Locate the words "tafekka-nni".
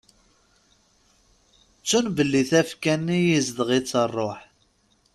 2.49-3.19